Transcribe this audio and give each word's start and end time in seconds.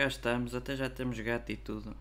cá 0.00 0.06
estamos, 0.06 0.54
até 0.54 0.74
já 0.74 0.88
temos 0.88 1.20
gato 1.20 1.52
e 1.52 1.58
tudo. 1.58 1.94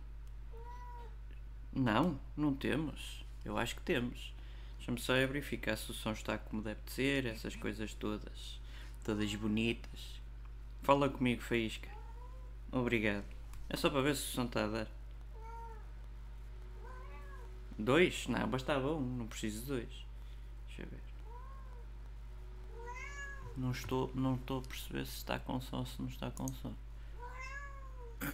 Não, 1.74 2.18
não 2.38 2.56
temos. 2.56 3.26
Eu 3.44 3.58
acho 3.58 3.76
que 3.76 3.82
temos. 3.82 4.34
Deixa-me 4.78 4.98
só 5.02 5.16
verificar 5.16 5.76
se 5.76 5.92
o 5.92 5.94
som 5.94 6.14
está 6.14 6.38
como 6.38 6.62
deve 6.62 6.80
de 6.86 6.94
ser, 6.94 7.26
essas 7.26 7.58
coisas 7.58 7.94
todas. 7.94 8.58
Todas 9.04 9.36
bonitas. 9.36 10.22
Fala 10.82 11.10
comigo, 11.10 11.42
Faísca. 11.42 11.90
Obrigado. 12.72 13.26
É 13.68 13.76
só 13.76 13.90
para 13.90 14.02
ver 14.02 14.16
se 14.16 14.30
o 14.30 14.32
som 14.32 14.46
está 14.46 14.64
a 14.64 14.68
dar. 14.68 14.88
Dois? 17.78 18.28
Não, 18.28 18.48
bastava 18.48 18.94
um, 18.94 19.18
não 19.18 19.28
preciso 19.28 19.60
de 19.60 19.68
dois. 19.68 20.06
Deixa 20.68 20.84
eu 20.84 20.88
ver. 20.88 21.02
Não 23.58 23.72
estou, 23.72 24.10
não 24.16 24.36
estou 24.36 24.60
a 24.60 24.62
perceber 24.62 25.06
se 25.06 25.18
está 25.18 25.38
com 25.38 25.60
som 25.60 25.80
ou 25.80 25.86
se 25.86 26.02
não 26.02 26.08
está 26.08 26.32
com 26.32 26.48
som. 26.48 26.74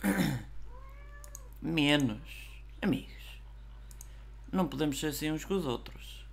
Menos. 1.61 2.19
Amigos. 2.81 3.39
Não 4.51 4.67
podemos 4.67 4.99
ser 4.99 5.07
assim 5.07 5.31
uns 5.31 5.45
com 5.45 5.55
os 5.55 5.65
outros. 5.65 6.25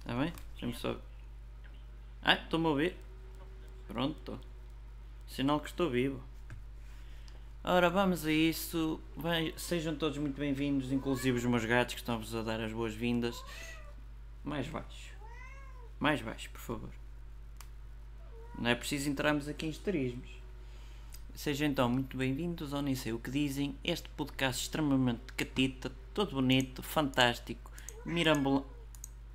Está 0.00 0.14
bem? 0.14 0.32
Deixa-me 0.52 0.74
só. 0.74 1.00
Ah, 2.22 2.34
estou-me 2.34 2.66
a 2.66 2.70
ouvir. 2.70 2.96
Pronto. 3.86 4.40
Sinal 5.26 5.60
que 5.60 5.68
estou 5.68 5.90
vivo. 5.90 6.22
Ora, 7.62 7.90
vamos 7.90 8.24
a 8.24 8.32
isso. 8.32 9.00
Bem, 9.16 9.52
sejam 9.56 9.96
todos 9.96 10.18
muito 10.18 10.38
bem-vindos, 10.38 10.92
inclusive 10.92 11.38
os 11.38 11.44
meus 11.44 11.64
gatos 11.64 11.94
que 11.94 12.00
estão-vos 12.00 12.34
a 12.34 12.42
dar 12.42 12.60
as 12.60 12.72
boas-vindas. 12.72 13.42
Mais 14.44 14.68
baixo. 14.68 15.14
Mais 15.98 16.22
baixo, 16.22 16.48
por 16.50 16.60
favor. 16.60 16.90
Não 18.58 18.70
é 18.70 18.74
preciso 18.74 19.10
entrarmos 19.10 19.48
aqui 19.48 19.66
em 19.66 19.70
esterismos. 19.70 20.45
Sejam 21.36 21.68
então 21.68 21.86
muito 21.86 22.16
bem-vindos 22.16 22.72
ao 22.72 22.80
Nem 22.80 22.94
Sei 22.94 23.12
O 23.12 23.18
Que 23.18 23.30
Dizem, 23.30 23.76
este 23.84 24.08
podcast 24.08 24.62
extremamente 24.62 25.20
catita, 25.36 25.92
todo 26.14 26.30
bonito, 26.30 26.82
fantástico, 26.82 27.70
mirambolante. 28.06 28.66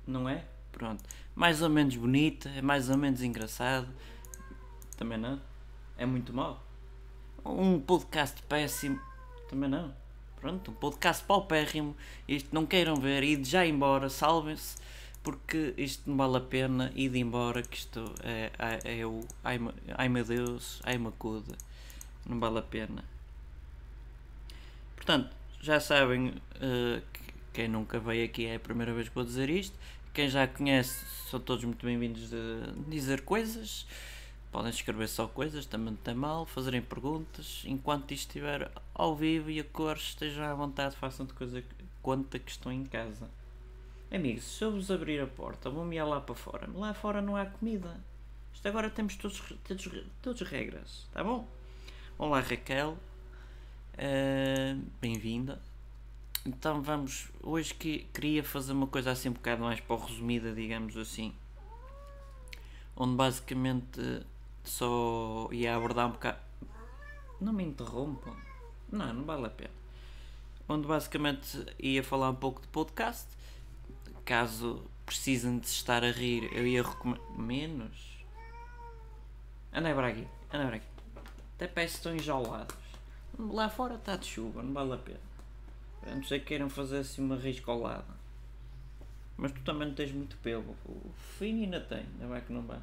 Não 0.04 0.28
é? 0.28 0.44
Pronto. 0.72 1.00
Mais 1.32 1.62
ou 1.62 1.70
menos 1.70 1.94
bonito, 1.94 2.48
é 2.48 2.60
mais 2.60 2.90
ou 2.90 2.96
menos 2.96 3.22
engraçado. 3.22 3.86
Também 4.96 5.16
não? 5.16 5.40
É 5.96 6.04
muito 6.04 6.34
mau. 6.34 6.60
Um 7.44 7.78
podcast 7.78 8.42
péssimo. 8.48 9.00
Também 9.48 9.70
não. 9.70 9.94
Pronto, 10.40 10.72
um 10.72 10.74
podcast 10.74 11.22
paupérrimo. 11.22 11.96
Isto 12.26 12.52
não 12.52 12.66
queiram 12.66 12.96
ver, 12.96 13.22
e 13.22 13.44
já 13.44 13.64
embora, 13.64 14.08
salvem-se 14.08 14.76
porque 15.22 15.72
isto 15.76 16.10
não 16.10 16.16
vale 16.16 16.38
a 16.38 16.40
pena 16.40 16.92
ir 16.96 17.14
embora, 17.14 17.62
que 17.62 17.76
isto 17.76 18.12
é, 18.24 18.50
é, 18.58 18.98
é 18.98 19.06
o 19.06 19.20
ai, 19.44 19.60
ai 19.94 20.08
meu 20.08 20.24
Deus, 20.24 20.80
ai 20.82 20.98
macuda, 20.98 21.56
não 22.26 22.38
vale 22.38 22.58
a 22.58 22.62
pena. 22.62 23.04
Portanto, 24.96 25.34
já 25.60 25.80
sabem, 25.80 26.28
uh, 26.28 27.02
quem 27.52 27.68
nunca 27.68 27.98
veio 27.98 28.24
aqui 28.24 28.46
é 28.46 28.56
a 28.56 28.60
primeira 28.60 28.92
vez 28.92 29.08
que 29.08 29.14
vou 29.14 29.24
dizer 29.24 29.50
isto, 29.50 29.76
quem 30.14 30.28
já 30.28 30.46
conhece 30.46 31.04
são 31.30 31.40
todos 31.40 31.64
muito 31.64 31.84
bem-vindos 31.84 32.30
de 32.30 32.72
dizer 32.88 33.22
coisas, 33.22 33.86
podem 34.50 34.70
escrever 34.70 35.08
só 35.08 35.26
coisas, 35.26 35.66
também 35.66 35.90
não 35.90 35.96
tem 35.96 36.14
mal, 36.14 36.44
fazerem 36.44 36.82
perguntas, 36.82 37.62
enquanto 37.64 38.12
isto 38.12 38.28
estiver 38.28 38.70
ao 38.94 39.16
vivo 39.16 39.50
e 39.50 39.58
a 39.58 39.64
cores 39.64 40.08
estejam 40.08 40.44
à 40.44 40.54
vontade, 40.54 40.94
façam 40.96 41.24
de 41.24 41.32
coisa 41.32 41.64
conta 42.02 42.38
que 42.38 42.50
estão 42.50 42.70
em 42.70 42.84
casa. 42.84 43.30
Amigos, 44.12 44.44
se 44.44 44.62
eu 44.62 44.72
vos 44.72 44.90
abrir 44.90 45.20
a 45.20 45.26
porta, 45.26 45.70
vou-me 45.70 46.02
lá 46.02 46.20
para 46.20 46.34
fora. 46.34 46.68
Lá 46.74 46.92
fora 46.92 47.22
não 47.22 47.34
há 47.34 47.46
comida. 47.46 47.98
Isto 48.52 48.68
agora 48.68 48.90
temos 48.90 49.16
todos, 49.16 49.40
todos, 49.64 50.04
todos 50.20 50.42
regras, 50.42 51.08
tá 51.12 51.24
bom? 51.24 51.48
Olá 52.24 52.38
Raquel, 52.38 52.96
uh, 53.94 54.80
bem-vinda. 55.00 55.60
Então 56.46 56.80
vamos, 56.80 57.28
hoje 57.42 57.74
que 57.74 58.06
queria 58.14 58.44
fazer 58.44 58.74
uma 58.74 58.86
coisa 58.86 59.10
assim 59.10 59.28
um 59.28 59.32
bocado 59.32 59.64
mais 59.64 59.80
para 59.80 59.96
resumida, 59.96 60.52
digamos 60.52 60.96
assim. 60.96 61.34
Onde 62.94 63.16
basicamente 63.16 64.22
só 64.62 65.48
ia 65.50 65.74
abordar 65.74 66.06
um 66.06 66.12
bocado. 66.12 66.38
Não 67.40 67.52
me 67.52 67.64
interrompam. 67.64 68.36
Não, 68.88 69.12
não 69.12 69.24
vale 69.24 69.46
a 69.46 69.50
pena. 69.50 69.74
Onde 70.68 70.86
basicamente 70.86 71.66
ia 71.76 72.04
falar 72.04 72.30
um 72.30 72.36
pouco 72.36 72.60
de 72.60 72.68
podcast 72.68 73.26
caso 74.24 74.88
precisem 75.04 75.58
de 75.58 75.66
estar 75.66 76.04
a 76.04 76.12
rir, 76.12 76.48
eu 76.52 76.64
ia 76.64 76.84
recomendar. 76.84 77.28
Menos? 77.36 78.24
Aqui, 79.72 80.28
anda 80.52 80.66
para 80.66 80.76
aqui. 80.76 80.91
Até 81.62 81.68
parece 81.68 81.92
que 81.92 81.98
estão 81.98 82.16
enjaulados. 82.16 82.74
Lá 83.38 83.68
fora 83.68 83.94
está 83.94 84.16
de 84.16 84.26
chuva, 84.26 84.64
não 84.64 84.72
vale 84.72 84.94
a 84.94 84.96
pena. 84.96 85.20
A 86.04 86.12
não 86.12 86.24
ser 86.24 86.40
que 86.40 86.46
queiram 86.46 86.68
fazer 86.68 86.98
assim 86.98 87.22
uma 87.22 87.36
riscolada. 87.36 88.04
Mas 89.36 89.52
tu 89.52 89.60
também 89.60 89.86
não 89.86 89.94
tens 89.94 90.10
muito 90.10 90.36
pelo. 90.38 90.76
O 90.84 91.12
Fini 91.38 91.62
ainda 91.62 91.80
tem, 91.80 92.00
ainda 92.00 92.26
vai 92.26 92.40
que 92.40 92.52
não 92.52 92.62
vai. 92.62 92.80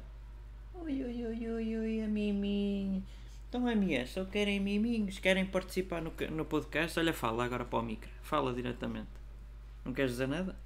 Oi, 0.72 1.04
oi, 1.04 1.26
oi, 1.26 1.48
oi, 1.50 1.76
oi, 1.76 2.02
a 2.02 2.08
miminho. 2.08 3.04
Então, 3.50 3.66
amigas, 3.66 4.08
só 4.12 4.24
querem 4.24 4.58
miminhos, 4.58 5.18
querem 5.18 5.44
participar 5.44 6.00
no, 6.00 6.10
no 6.30 6.46
podcast? 6.46 6.98
Olha, 6.98 7.12
fala 7.12 7.44
agora 7.44 7.66
para 7.66 7.80
o 7.80 7.82
micro. 7.82 8.08
Fala 8.22 8.54
diretamente. 8.54 9.10
Não 9.84 9.92
queres 9.92 10.12
dizer 10.12 10.26
nada? 10.26 10.56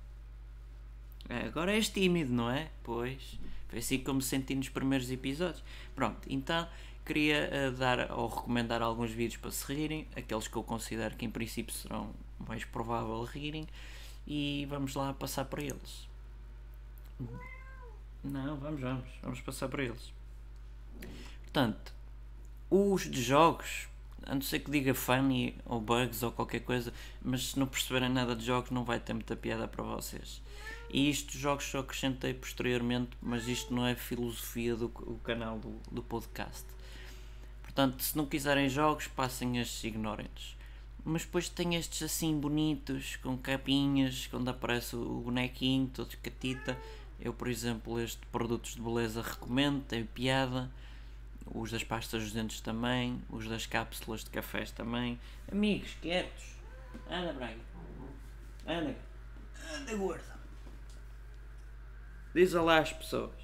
É, 1.29 1.47
agora 1.47 1.73
és 1.73 1.89
tímido, 1.89 2.33
não 2.33 2.49
é? 2.49 2.71
Pois. 2.85 3.41
Foi 3.69 3.81
assim 3.81 3.99
como 3.99 4.23
senti 4.23 4.55
nos 4.55 4.69
primeiros 4.69 5.11
episódios. 5.11 5.65
Pronto, 5.97 6.21
então 6.31 6.69
queria 7.04 7.50
uh, 7.50 7.72
dar 7.72 8.10
ou 8.12 8.28
recomendar 8.28 8.82
alguns 8.82 9.10
vídeos 9.10 9.37
para 9.37 9.50
se 9.50 9.72
rirem, 9.72 10.06
aqueles 10.16 10.48
que 10.48 10.56
eu 10.56 10.62
considero 10.62 11.16
que 11.16 11.25
em 11.25 11.31
princípio 11.31 11.75
serão 11.75 12.10
mais 12.38 12.65
provável 12.65 13.22
rirem, 13.25 13.66
e 14.26 14.66
vamos 14.69 14.94
lá 14.94 15.12
passar 15.12 15.44
para 15.44 15.62
eles. 15.62 16.09
Não, 18.22 18.56
vamos, 18.56 18.81
vamos, 18.81 19.09
vamos 19.22 19.41
passar 19.41 19.69
para 19.69 19.82
eles. 19.82 20.12
Portanto, 21.42 21.92
os 22.70 23.03
de 23.03 23.22
jogos, 23.22 23.86
a 24.22 24.34
não 24.34 24.42
ser 24.42 24.60
que 24.60 24.71
diga 24.71 24.94
funny 24.94 25.54
ou 25.66 25.81
bugs 25.81 26.22
ou 26.22 26.32
qualquer 26.32 26.60
coisa, 26.60 26.92
mas 27.22 27.50
se 27.50 27.59
não 27.59 27.66
perceberem 27.66 28.09
nada 28.09 28.34
de 28.34 28.44
jogos 28.44 28.71
não 28.71 28.84
vai 28.84 28.98
ter 28.98 29.12
muita 29.12 29.36
piada 29.36 29.69
para 29.69 29.84
vocês. 29.84 30.42
E 30.91 31.10
isto 31.10 31.36
jogos 31.36 31.65
só 31.65 31.81
acrescentei 31.81 32.32
posteriormente, 32.32 33.10
mas 33.21 33.47
isto 33.47 33.75
não 33.75 33.86
é 33.86 33.94
filosofia 33.94 34.75
do, 34.75 34.88
do 34.88 35.21
canal 35.22 35.59
do, 35.59 35.78
do 35.91 36.03
podcast. 36.03 36.65
Portanto, 37.75 38.05
se 38.05 38.17
não 38.17 38.25
quiserem 38.25 38.69
jogos, 38.69 39.09
passem 39.09 39.59
estes 39.59 39.83
ignorantes. 39.83 40.57
Mas 41.05 41.25
depois 41.25 41.49
tem 41.49 41.75
estes 41.75 42.05
assim 42.05 42.39
bonitos, 42.39 43.17
com 43.17 43.37
capinhas, 43.37 44.29
quando 44.29 44.49
aparece 44.49 44.95
o 44.95 45.23
bonequinho, 45.25 45.91
todo 45.93 46.17
catita. 46.19 46.79
Eu, 47.21 47.34
por 47.34 47.49
exemplo, 47.49 48.01
este 48.01 48.25
produtos 48.27 48.77
de 48.77 48.81
beleza 48.81 49.21
recomendo, 49.21 49.83
tem 49.83 50.05
piada. 50.05 50.71
Os 51.53 51.73
das 51.73 51.83
pastas 51.83 52.23
dos 52.23 52.33
dentes 52.33 52.61
também, 52.61 53.21
os 53.29 53.49
das 53.49 53.67
cápsulas 53.67 54.23
de 54.23 54.31
cafés 54.31 54.71
também. 54.71 55.19
Amigos, 55.51 55.97
quietos. 56.01 56.55
Anda, 57.11 57.33
Braga. 57.33 57.61
Anda. 58.69 58.97
Anda, 59.75 59.97
gorda. 59.97 60.39
Diz 62.33 62.55
olá 62.55 62.79
às 62.79 62.93
pessoas. 62.93 63.34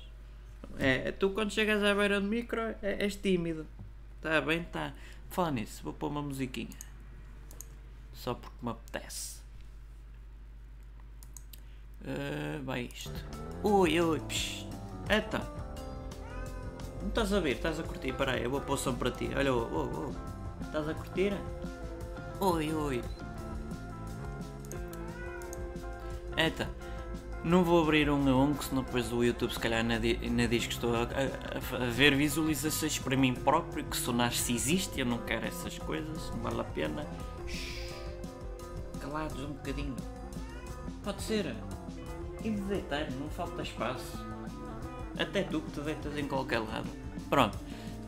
É, 0.78 1.10
tu 1.10 1.30
quando 1.30 1.50
chegas 1.50 1.82
à 1.82 1.92
beira 1.96 2.20
do 2.20 2.28
micro 2.28 2.60
é, 2.80 3.04
és 3.04 3.16
tímido. 3.16 3.66
Está 4.20 4.38
bem, 4.42 4.60
está. 4.60 4.92
Fala 5.30 5.50
nisso, 5.50 5.82
vou 5.82 5.94
pôr 5.94 6.08
uma 6.08 6.20
musiquinha. 6.20 6.76
Só 8.12 8.34
porque 8.34 8.56
me 8.60 8.70
apetece. 8.70 9.40
Uh, 12.02 12.62
vai 12.62 12.82
isto. 12.82 13.10
Ui, 13.64 13.98
ui, 13.98 14.20
psh. 14.20 14.66
Então. 15.08 15.40
Não 17.00 17.08
estás 17.08 17.32
a 17.32 17.40
ver? 17.40 17.56
Estás 17.56 17.80
a 17.80 17.82
curtir? 17.82 18.10
Espera 18.10 18.32
aí, 18.32 18.44
eu 18.44 18.50
vou 18.50 18.60
pôr 18.60 18.76
som 18.76 18.94
para 18.94 19.10
ti. 19.10 19.30
Olha, 19.34 19.54
oh, 19.54 19.66
oh, 19.72 20.12
oh. 20.12 20.64
Estás 20.66 20.86
a 20.86 20.92
curtir? 20.92 21.32
Oi, 22.40 22.74
oi. 22.74 23.02
Então. 26.36 26.68
Não 27.42 27.64
vou 27.64 27.82
abrir 27.82 28.10
um 28.10 28.28
a 28.28 28.36
um, 28.36 28.52
que 28.52 28.66
senão 28.66 28.82
depois 28.82 29.10
o 29.12 29.24
YouTube 29.24 29.50
se 29.50 29.58
calhar 29.58 29.80
ainda 29.80 30.48
diz 30.48 30.66
que 30.66 30.74
estou 30.74 30.94
a, 30.94 31.02
a, 31.04 31.84
a, 31.84 31.86
ver 31.86 32.14
visualizações 32.14 32.98
para 32.98 33.16
mim 33.16 33.32
próprio, 33.32 33.82
que 33.82 33.96
sou 33.96 34.12
narcisista, 34.12 35.00
eu 35.00 35.06
não 35.06 35.18
quero 35.18 35.46
essas 35.46 35.78
coisas, 35.78 36.30
não 36.30 36.38
vale 36.40 36.60
a 36.60 36.64
pena. 36.64 37.06
Calados 39.00 39.42
um 39.42 39.52
bocadinho. 39.52 39.96
Pode 41.02 41.22
ser. 41.22 41.56
E 42.44 42.50
me 42.50 42.60
deitar, 42.60 43.10
não 43.12 43.30
falta 43.30 43.62
espaço. 43.62 44.18
Até 45.18 45.42
tu 45.42 45.62
que 45.62 45.70
te 45.70 45.80
deitas 45.80 46.16
em 46.18 46.28
qualquer 46.28 46.58
lado. 46.58 46.88
Pronto. 47.30 47.58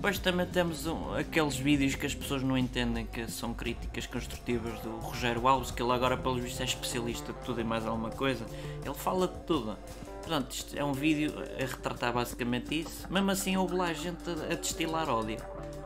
Depois 0.02 0.18
também 0.18 0.44
temos 0.46 0.84
um, 0.84 1.14
aqueles 1.14 1.54
vídeos 1.54 1.94
que 1.94 2.04
as 2.04 2.12
pessoas 2.12 2.42
não 2.42 2.58
entendem 2.58 3.06
que 3.06 3.30
são 3.30 3.54
críticas 3.54 4.04
construtivas 4.04 4.80
do 4.80 4.96
Rogério 4.96 5.46
Alves, 5.46 5.70
que 5.70 5.80
ele 5.80 5.92
agora 5.92 6.16
pelos 6.16 6.42
vistos 6.42 6.60
é 6.60 6.64
especialista 6.64 7.32
de 7.32 7.38
tudo 7.44 7.60
e 7.60 7.64
mais 7.64 7.86
alguma 7.86 8.10
coisa. 8.10 8.44
Ele 8.84 8.94
fala 8.96 9.28
de 9.28 9.38
tudo. 9.46 9.78
Portanto, 10.20 10.50
isto 10.50 10.76
é 10.76 10.82
um 10.82 10.92
vídeo 10.92 11.32
a 11.56 11.64
retratar 11.64 12.12
basicamente 12.12 12.80
isso. 12.80 13.06
Mesmo 13.08 13.30
assim 13.30 13.56
houve 13.56 13.76
lá 13.76 13.92
gente 13.92 14.28
a, 14.28 14.52
a 14.52 14.56
destilar 14.56 15.08
ódio. 15.08 15.36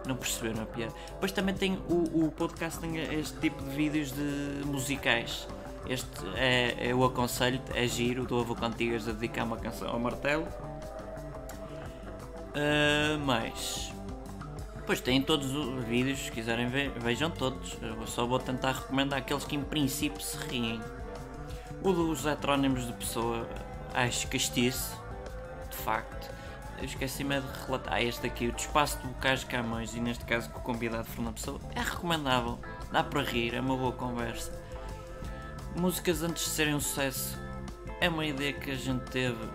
Não 0.07 0.17
perceberam 0.17 0.63
a 0.63 0.67
piada. 0.67 0.95
Depois 1.11 1.31
também 1.31 1.55
tem 1.55 1.75
o, 1.87 2.25
o 2.25 2.33
podcast 2.33 2.81
tem 2.81 2.97
este 2.97 3.39
tipo 3.39 3.63
de 3.63 3.69
vídeos 3.77 4.13
de 4.13 4.65
musicais. 4.65 5.47
Este 5.87 6.09
é, 6.37 6.75
eu 6.91 7.05
aconselho 7.05 7.61
é 7.75 7.87
giro, 7.87 8.25
do 8.25 8.41
Avô 8.41 8.55
Cantigas 8.55 9.07
a 9.07 9.13
dedicar 9.13 9.45
uma 9.45 9.59
canção 9.59 9.91
ao 9.91 10.01
martelo. 10.01 10.49
Uh, 12.57 13.19
mais. 13.19 13.95
Depois 14.87 15.01
tem 15.01 15.21
todos 15.21 15.53
os 15.53 15.85
vídeos, 15.85 16.27
se 16.27 16.31
quiserem 16.31 16.69
ver, 16.69 16.93
vejam 17.01 17.29
todos. 17.29 17.77
Eu 17.83 18.07
só 18.07 18.25
vou 18.25 18.39
tentar 18.39 18.71
recomendar 18.71 19.19
aqueles 19.19 19.43
que 19.43 19.57
em 19.57 19.65
princípio 19.65 20.21
se 20.21 20.37
riem. 20.47 20.81
O 21.83 21.93
dos 21.93 22.25
heterónimos 22.25 22.87
de 22.87 22.93
pessoa, 22.93 23.49
acho 23.93 24.29
castiço, 24.29 24.97
de 25.69 25.77
facto. 25.77 26.33
Eu 26.79 26.85
esqueci-me 26.85 27.41
de 27.41 27.47
relatar. 27.67 27.95
Ah, 27.95 28.01
este 28.01 28.29
aqui, 28.29 28.47
o 28.47 28.55
Espaço 28.57 29.01
de 29.01 29.09
Bocais 29.09 29.41
de 29.41 29.47
Camões, 29.47 29.93
e 29.93 29.99
neste 29.99 30.25
caso 30.25 30.49
com 30.51 30.61
o 30.61 30.63
convidado 30.63 31.09
Fernando 31.09 31.35
Pessoa, 31.35 31.61
é 31.75 31.81
recomendável. 31.81 32.57
Dá 32.93 33.03
para 33.03 33.23
rir, 33.23 33.55
é 33.55 33.61
uma 33.61 33.77
boa 33.77 33.91
conversa. 33.91 34.57
Músicas 35.75 36.23
antes 36.23 36.45
de 36.45 36.51
serem 36.51 36.77
um 36.77 36.81
sucesso, 36.81 37.37
é 38.01 38.09
uma 38.09 38.25
ideia 38.25 38.53
que 38.53 38.71
a 38.71 38.77
gente 38.77 39.03
teve 39.11 39.49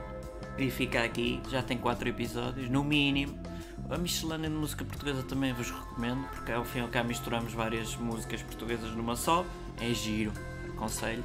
e 0.58 0.70
fica 0.70 1.02
aqui. 1.02 1.42
Já 1.50 1.64
tem 1.64 1.78
4 1.78 2.10
episódios, 2.10 2.70
no 2.70 2.84
mínimo. 2.84 3.40
A 3.90 3.98
miscelânea 3.98 4.50
de 4.50 4.56
música 4.56 4.86
portuguesa 4.86 5.24
também 5.24 5.54
vos 5.54 5.70
recomendo, 5.70 6.28
porque 6.30 6.52
ao 6.52 6.64
fim 6.64 6.80
e 6.80 6.82
ao 6.82 6.88
cabo 6.88 7.10
misturamos 7.10 7.54
várias 7.54 7.96
músicas 7.98 8.42
portuguesas 8.42 8.92
numa 8.92 9.16
só. 9.16 9.46
É 9.80 9.94
giro, 9.94 10.32
aconselho. 10.70 11.24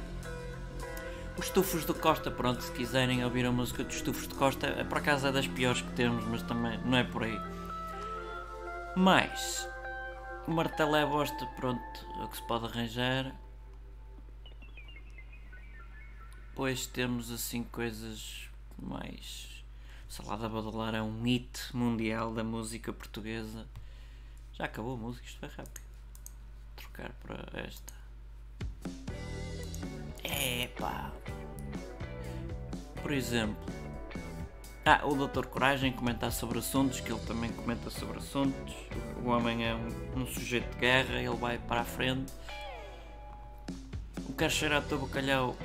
Os 1.37 1.49
Tufos 1.49 1.85
de 1.85 1.93
Costa, 1.93 2.31
pronto, 2.31 2.63
se 2.63 2.71
quiserem 2.71 3.23
ouvir 3.23 3.45
a 3.45 3.51
música 3.51 3.83
dos 3.83 4.01
Tufos 4.01 4.27
de 4.27 4.33
Costa, 4.33 4.67
é 4.67 4.83
por 4.83 4.97
acaso 4.97 5.27
é 5.27 5.31
das 5.31 5.47
piores 5.47 5.81
que 5.81 5.91
temos, 5.91 6.25
mas 6.25 6.41
também 6.41 6.79
não 6.83 6.97
é 6.97 7.03
por 7.03 7.23
aí. 7.23 7.39
Mas, 8.95 9.69
o 10.47 10.51
martelo 10.51 10.95
é 10.95 11.05
bosta, 11.05 11.45
pronto, 11.55 11.81
é 12.19 12.23
o 12.23 12.27
que 12.27 12.37
se 12.37 12.47
pode 12.47 12.65
arranjar. 12.65 13.35
Depois 16.49 16.87
temos 16.87 17.29
assim 17.31 17.63
coisas 17.63 18.49
mais. 18.81 19.56
Salada 20.09 20.47
Badalar 20.47 20.95
é 20.95 21.01
um 21.01 21.21
hit 21.23 21.75
mundial 21.75 22.33
da 22.33 22.43
música 22.43 22.93
portuguesa. 22.93 23.67
Já 24.53 24.65
acabou 24.65 24.93
a 24.93 24.97
música, 24.97 25.25
isto 25.25 25.39
foi 25.39 25.49
rápido. 25.49 25.81
Trocar 26.75 27.11
para 27.21 27.59
esta. 27.59 27.93
Epá! 30.23 31.11
Por 33.01 33.11
exemplo, 33.11 33.63
ah, 34.85 35.05
o 35.05 35.13
Doutor 35.15 35.47
Coragem 35.47 35.91
comentar 35.91 36.31
sobre 36.31 36.59
assuntos, 36.59 37.01
que 37.01 37.11
ele 37.11 37.19
também 37.25 37.51
comenta 37.51 37.89
sobre 37.89 38.19
assuntos. 38.19 38.73
O 39.21 39.27
homem 39.27 39.67
é 39.67 39.75
um, 39.75 40.21
um 40.21 40.25
sujeito 40.25 40.71
de 40.71 40.79
guerra, 40.79 41.19
ele 41.19 41.35
vai 41.35 41.57
para 41.57 41.81
a 41.81 41.85
frente. 41.85 42.31
O 44.29 44.33
Quer 44.33 44.49
Cheirar 44.49 44.81
Teu 44.83 44.97
Bacalhau 44.97 45.57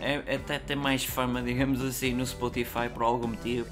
é, 0.00 0.34
até 0.34 0.58
tem 0.58 0.76
mais 0.76 1.04
fama, 1.04 1.40
digamos 1.42 1.82
assim, 1.82 2.12
no 2.12 2.26
Spotify 2.26 2.88
por 2.92 3.02
algum 3.02 3.28
motivo. 3.28 3.68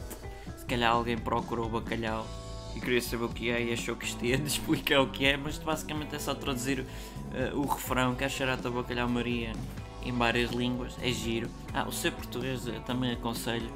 Se 0.57 0.65
calhar 0.67 0.93
alguém 0.93 1.19
procurou 1.19 1.67
o 1.67 1.69
bacalhau 1.69 2.27
e 2.75 2.81
queria 2.81 3.01
saber 3.01 3.25
o 3.25 3.29
que 3.29 3.51
é 3.51 3.63
e 3.63 3.73
achou 3.73 3.95
que 3.97 4.07
isto 4.07 4.25
ia 4.25 4.37
explicar 4.45 5.01
o 5.01 5.09
que 5.09 5.25
é, 5.25 5.37
mas 5.37 5.59
basicamente 5.59 6.15
é 6.15 6.19
só 6.19 6.35
traduzir 6.35 6.81
uh, 6.81 7.59
o 7.59 7.67
refrão 7.67 8.15
Quer 8.15 8.31
Cheirar 8.31 8.59
Teu 8.59 8.73
Bacalhau 8.73 9.09
Maria 9.09 9.53
em 10.05 10.13
várias 10.13 10.51
línguas, 10.51 10.97
é 11.01 11.11
giro. 11.11 11.49
Ah, 11.73 11.87
o 11.89 11.93
ser 11.93 12.13
português 12.13 12.67
eu 12.67 12.81
também 12.81 13.13
aconselho. 13.13 13.71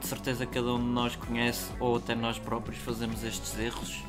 De 0.00 0.06
certeza 0.06 0.46
cada 0.46 0.74
um 0.74 0.78
de 0.78 0.90
nós 0.90 1.16
conhece, 1.16 1.72
ou 1.80 1.96
até 1.96 2.14
nós 2.14 2.38
próprios 2.38 2.78
fazemos 2.78 3.24
estes 3.24 3.58
erros. 3.58 4.02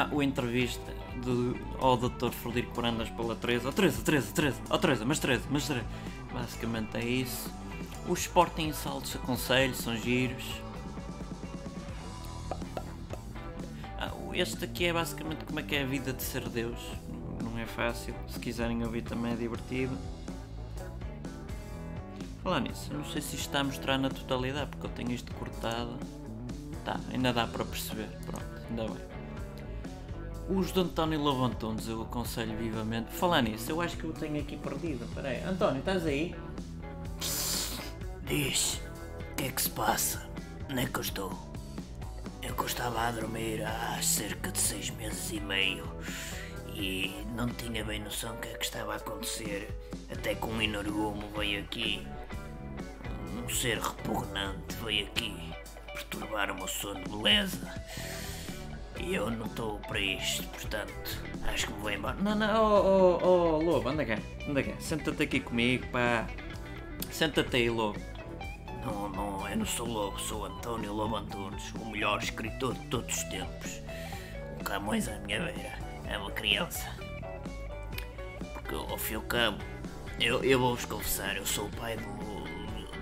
Ah, 0.00 0.08
o 0.12 0.22
entrevista 0.22 0.92
do, 1.24 1.58
ao 1.80 1.96
Dr. 1.96 2.30
Frederico 2.30 2.72
Brandas 2.72 3.10
pela 3.10 3.34
Teresa. 3.34 3.68
Oh, 3.68 3.72
Teresa, 3.72 4.00
Teresa, 4.00 4.32
Teresa, 4.32 4.60
oh, 4.70 4.78
Teresa, 4.78 5.04
mas 5.04 5.18
Teresa, 5.18 5.42
mas 5.50 5.66
Teresa. 5.66 5.86
Basicamente 6.32 6.96
é 6.96 7.04
isso. 7.04 7.50
Os 8.08 8.20
Sporting 8.20 8.72
Saltos 8.72 9.16
aconselho, 9.16 9.74
são 9.74 9.96
giros. 9.96 10.62
Ah, 13.98 14.12
este 14.34 14.64
aqui 14.64 14.84
é 14.84 14.92
basicamente 14.92 15.44
como 15.44 15.58
é 15.58 15.64
que 15.64 15.74
é 15.74 15.82
a 15.82 15.86
vida 15.86 16.12
de 16.12 16.22
ser 16.22 16.48
Deus 16.48 16.78
não 17.42 17.58
é 17.58 17.66
fácil. 17.66 18.14
Se 18.28 18.38
quiserem 18.38 18.84
ouvir 18.84 19.02
também 19.02 19.32
é 19.32 19.34
divertido. 19.34 19.98
Falar 22.44 22.60
nisso, 22.60 22.94
não 22.94 23.04
sei 23.04 23.20
se 23.20 23.34
isto 23.34 23.46
está 23.46 23.58
a 23.58 23.64
mostrar 23.64 23.98
na 23.98 24.10
totalidade, 24.10 24.70
porque 24.70 24.86
eu 24.86 24.90
tenho 24.90 25.10
isto 25.10 25.34
cortado. 25.34 25.98
Tá, 26.84 27.00
ainda 27.12 27.32
dá 27.32 27.48
para 27.48 27.64
perceber. 27.64 28.08
Pronto, 28.24 28.46
ainda 28.70 28.84
bem. 28.84 29.17
Os 30.48 30.72
de 30.72 30.80
António 30.80 31.20
Lobantunes 31.20 31.88
eu 31.88 32.00
aconselho 32.00 32.56
vivamente. 32.56 33.12
Falar 33.12 33.42
nisso, 33.42 33.70
eu 33.70 33.82
acho 33.82 33.98
que 33.98 34.04
eu 34.04 34.14
tenho 34.14 34.40
aqui 34.40 34.56
perdido. 34.56 35.04
Espera 35.04 35.28
aí. 35.28 35.42
António, 35.44 35.80
estás 35.80 36.06
aí? 36.06 36.34
Diz, 38.24 38.80
o 39.32 39.34
que 39.36 39.44
é 39.44 39.50
que 39.50 39.60
se 39.60 39.70
passa? 39.70 40.26
Onde 40.70 40.82
é 40.82 40.86
que 40.86 40.96
eu 40.96 41.02
estou? 41.02 41.38
Eu 42.42 42.64
estava 42.64 43.08
a 43.08 43.10
dormir 43.10 43.62
há 43.62 44.00
cerca 44.00 44.50
de 44.50 44.58
seis 44.58 44.88
meses 44.90 45.30
e 45.32 45.40
meio 45.40 45.84
e 46.74 47.26
não 47.34 47.48
tinha 47.48 47.84
bem 47.84 48.00
noção 48.00 48.34
do 48.34 48.40
que 48.40 48.48
é 48.48 48.54
que 48.54 48.64
estava 48.64 48.94
a 48.94 48.96
acontecer, 48.96 49.68
até 50.10 50.34
que 50.34 50.46
um 50.46 50.62
energumo 50.62 51.28
veio 51.36 51.60
aqui, 51.60 52.06
um 53.36 53.48
ser 53.48 53.78
repugnante 53.78 54.76
veio 54.82 55.06
aqui 55.06 55.52
perturbar 55.92 56.50
o 56.50 56.54
meu 56.54 56.68
sono, 56.68 57.00
beleza? 57.08 57.58
E 59.00 59.14
eu 59.14 59.30
não 59.30 59.46
estou 59.46 59.78
para 59.80 60.00
isto, 60.00 60.42
portanto, 60.48 61.22
acho 61.46 61.66
que 61.66 61.72
me 61.72 61.78
vou 61.80 61.90
embora. 61.90 62.16
Não, 62.16 62.34
não, 62.34 62.64
oh, 62.64 63.18
oh, 63.22 63.26
oh, 63.26 63.62
Lobo, 63.62 63.88
anda 63.88 64.04
cá, 64.04 64.18
anda 64.48 64.62
cá, 64.62 64.72
senta-te 64.78 65.22
aqui 65.22 65.40
comigo, 65.40 65.86
pá. 65.88 66.26
Senta-te 67.10 67.56
aí, 67.56 67.70
Lobo. 67.70 67.98
Não, 68.84 69.08
não, 69.08 69.48
eu 69.48 69.56
não 69.56 69.66
sou 69.66 69.86
Lobo, 69.86 70.18
sou 70.18 70.44
António 70.44 70.92
Lobo 70.92 71.16
Antunes, 71.16 71.72
o 71.80 71.86
melhor 71.86 72.18
escritor 72.22 72.74
de 72.74 72.86
todos 72.88 73.16
os 73.16 73.22
tempos. 73.24 73.80
Um 74.60 74.64
Camões 74.64 75.08
à 75.08 75.18
minha 75.20 75.40
beira 75.40 75.78
é 76.06 76.18
uma 76.18 76.30
criança. 76.30 76.84
Porque 78.52 78.74
ao 78.74 78.98
fim 78.98 79.14
e 79.14 79.16
ao 79.16 79.22
cabo, 79.22 79.58
eu, 80.20 80.42
eu 80.42 80.58
vou-vos 80.58 80.84
confessar, 80.84 81.36
eu 81.36 81.46
sou 81.46 81.66
o 81.66 81.70
pai 81.70 81.96
do, 81.96 82.02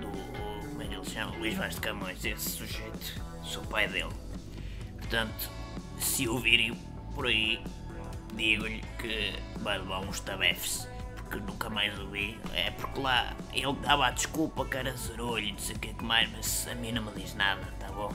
do. 0.00 0.69
Como 0.69 0.82
é 0.82 0.87
que 0.87 0.94
ele 0.94 1.04
se 1.04 1.12
chama? 1.12 1.37
Luís 1.37 1.54
Vaz 1.54 1.75
de 1.75 1.81
Camões, 1.81 2.25
esse 2.25 2.50
sujeito. 2.50 3.20
Sou 3.42 3.62
o 3.62 3.66
pai 3.66 3.88
dele. 3.88 4.12
Portanto, 4.99 5.50
se 5.98 6.28
o 6.28 6.38
virem 6.38 6.75
por 7.14 7.26
aí, 7.26 7.62
digo-lhe 8.35 8.82
que 8.99 9.35
vai 9.61 9.78
levar 9.78 10.00
uns 10.00 10.20
tabefes. 10.20 10.88
Porque 11.16 11.40
nunca 11.40 11.68
mais 11.68 11.99
o 11.99 12.09
vi. 12.09 12.38
É 12.54 12.70
porque 12.70 13.00
lá 13.00 13.35
ele 13.52 13.73
dava 13.82 14.06
a 14.06 14.11
desculpa 14.11 14.64
que 14.64 14.76
era 14.76 14.90
e 14.90 15.52
não 15.52 15.59
sei 15.59 15.76
o 15.76 15.78
que 15.78 16.04
mais, 16.04 16.30
mas 16.30 16.68
a 16.70 16.75
mim 16.75 16.92
não 16.92 17.02
me 17.02 17.12
diz 17.12 17.35
nada, 17.35 17.62
tá 17.80 17.88
bom? 17.88 18.12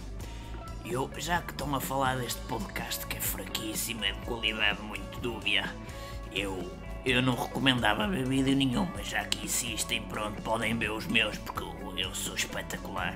Eu, 0.85 1.09
já 1.17 1.41
que 1.41 1.51
estão 1.51 1.75
a 1.75 1.81
falar 1.81 2.17
deste 2.17 2.41
podcast 2.41 3.05
que 3.05 3.17
é 3.17 3.19
fraquíssimo, 3.19 4.03
é 4.03 4.13
de 4.13 4.19
qualidade 4.21 4.81
muito 4.81 5.19
dúbia, 5.19 5.69
eu, 6.31 6.71
eu 7.05 7.21
não 7.21 7.35
recomendava 7.35 8.07
ver 8.07 8.27
vídeo 8.27 8.55
nenhum, 8.55 8.87
mas 8.95 9.07
já 9.07 9.23
que 9.25 9.45
insistem, 9.45 10.01
pronto, 10.03 10.41
podem 10.41 10.75
ver 10.77 10.91
os 10.91 11.05
meus, 11.05 11.37
porque 11.37 11.63
eu, 11.63 11.93
eu 11.97 12.15
sou 12.15 12.33
espetacular. 12.33 13.15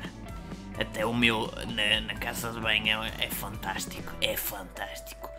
Até 0.80 1.06
o 1.06 1.14
meu 1.14 1.50
na, 1.68 2.02
na 2.02 2.16
casa 2.16 2.52
de 2.52 2.60
banho 2.60 3.04
é, 3.04 3.26
é 3.26 3.30
fantástico, 3.30 4.12
é 4.22 4.36
fantástico. 4.36 5.30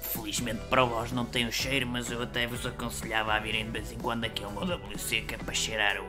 Felizmente 0.00 0.66
para 0.66 0.84
vós 0.84 1.12
não 1.12 1.24
tem 1.24 1.46
o 1.46 1.52
cheiro, 1.52 1.86
mas 1.86 2.10
eu 2.10 2.20
até 2.20 2.46
vos 2.46 2.66
aconselhava 2.66 3.32
a 3.32 3.38
virem 3.38 3.64
de 3.66 3.70
vez 3.70 3.92
em 3.92 3.98
quando 3.98 4.24
aqui 4.24 4.42
ao 4.42 4.50
meu 4.50 4.62
WC, 4.62 5.22
que 5.22 5.36
é 5.36 5.38
para 5.38 5.54
cheirar 5.54 5.98
o, 6.00 6.04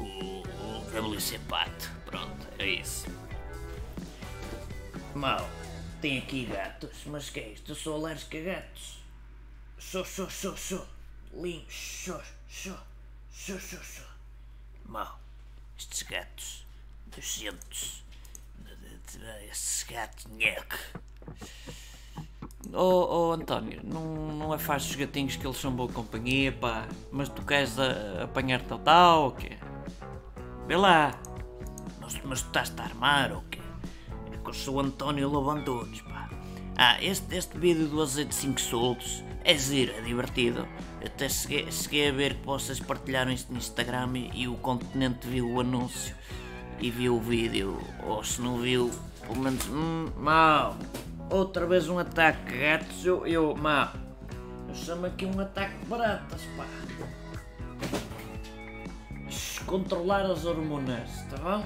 o, 0.00 0.42
o, 0.42 1.14
WC 1.14 1.38
Pato. 1.40 1.90
Pronto, 2.06 2.48
é 2.58 2.66
isso. 2.66 3.06
Mal, 5.14 5.46
tem 6.00 6.18
aqui 6.18 6.46
gatos, 6.46 7.04
mas 7.04 7.28
que 7.28 7.40
é 7.40 7.48
isto? 7.50 7.72
Eu 7.72 7.76
sou 7.76 7.96
alérgico 7.96 8.38
a 8.38 8.40
gatos. 8.40 8.98
Sou, 9.78 10.04
sou, 10.04 10.30
sou, 10.30 10.56
sou. 10.56 10.88
Lim, 11.34 11.66
sou, 11.68 12.22
sou, 12.48 12.78
sou, 13.30 13.60
sou, 13.60 13.82
sou. 13.82 14.06
Mal, 14.86 15.20
estes 15.78 16.02
gatos, 16.02 16.64
nojentos. 17.16 18.04
Esses 19.50 19.82
gatos, 19.84 20.26
nheque. 20.26 20.76
Oh, 22.72 23.30
oh 23.30 23.32
António, 23.32 23.80
não, 23.82 24.32
não 24.32 24.54
é 24.54 24.58
fácil 24.58 24.90
os 24.90 24.96
gatinhos 24.96 25.36
que 25.36 25.46
eles 25.46 25.56
são 25.56 25.72
boa 25.72 25.90
companhia, 25.90 26.52
pá. 26.52 26.86
Mas 27.10 27.28
tu 27.28 27.42
queres 27.42 27.78
a, 27.78 28.24
apanhar 28.24 28.60
tal 28.62 28.78
tal 28.78 29.24
ou 29.24 29.32
quê? 29.32 29.56
Vê 30.66 30.76
lá. 30.76 31.18
Mas, 32.00 32.20
mas 32.24 32.42
tu 32.42 32.48
estás-te 32.48 32.80
a 32.80 32.84
armar 32.84 33.32
ou 33.32 33.42
quê? 33.42 33.58
eu 34.46 34.54
sou 34.54 34.80
António 34.80 35.28
Lobantunes, 35.28 36.00
pá. 36.02 36.30
Ah, 36.76 37.02
este, 37.02 37.36
este 37.36 37.58
vídeo 37.58 37.86
do 37.86 38.00
azeite 38.00 38.34
5 38.34 38.60
soltos 38.60 39.22
é 39.44 39.56
giro, 39.56 39.92
é 39.92 40.00
divertido. 40.00 40.66
Até 41.04 41.28
cheguei, 41.28 41.70
cheguei 41.70 42.08
a 42.08 42.12
ver 42.12 42.34
que 42.36 42.46
vocês 42.46 42.80
partilharam 42.80 43.30
isto 43.30 43.52
no 43.52 43.58
Instagram 43.58 44.10
e, 44.14 44.42
e 44.42 44.48
o 44.48 44.54
Continente 44.56 45.26
viu 45.28 45.50
o 45.50 45.60
anúncio 45.60 46.16
e 46.80 46.90
viu 46.90 47.16
o 47.16 47.20
vídeo. 47.20 47.78
Ou 48.04 48.22
se 48.22 48.40
não 48.40 48.58
viu, 48.58 48.90
pelo 49.22 49.38
menos. 49.38 49.66
Hum, 49.68 50.10
mal. 50.16 50.76
Outra 51.30 51.66
vez 51.66 51.88
um 51.88 51.98
ataque 51.98 52.50
de 52.50 52.58
gatos, 52.58 53.04
eu. 53.04 53.26
eu 53.26 53.56
mal. 53.56 53.92
Eu 54.68 54.74
chamo 54.74 55.06
aqui 55.06 55.26
um 55.26 55.40
ataque 55.40 55.76
de 55.78 55.86
baratas, 55.86 56.42
pá. 56.56 56.64
Controlar 59.66 60.24
as 60.24 60.46
hormonas, 60.46 61.10
está 61.10 61.36
bom? 61.36 61.64